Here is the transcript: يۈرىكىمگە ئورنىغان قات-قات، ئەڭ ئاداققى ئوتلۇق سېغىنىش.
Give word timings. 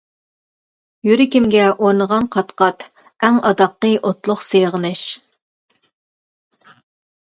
يۈرىكىمگە 1.09 1.65
ئورنىغان 1.75 2.27
قات-قات، 2.37 2.87
ئەڭ 3.29 3.39
ئاداققى 3.51 3.95
ئوتلۇق 4.03 4.45
سېغىنىش. 4.51 5.07